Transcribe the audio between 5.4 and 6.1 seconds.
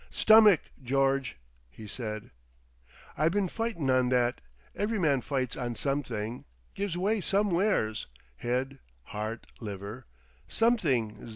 on some